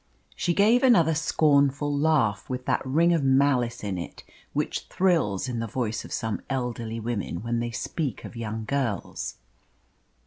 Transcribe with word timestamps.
She 0.35 0.55
gave 0.55 0.81
another 0.81 1.13
scornful 1.13 1.95
laugh, 1.95 2.49
with 2.49 2.65
that 2.65 2.83
ring 2.83 3.13
of 3.13 3.23
malice 3.23 3.83
in 3.83 3.99
it 3.99 4.23
which 4.51 4.87
thrills 4.89 5.47
in 5.47 5.59
the 5.59 5.67
voice 5.67 6.03
of 6.03 6.11
some 6.11 6.41
elderly 6.49 6.99
women 6.99 7.43
when 7.43 7.59
they 7.59 7.69
speak 7.69 8.25
of 8.25 8.35
young 8.35 8.65
girls. 8.65 9.35